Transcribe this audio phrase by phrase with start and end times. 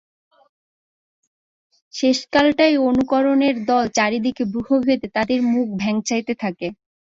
[1.93, 6.67] শেষকালটায় অনুকরণের দল চারি দিকে ব্যূহ বেঁধে তাদেরকে মুখ ভ্যাংচাতে থাকে।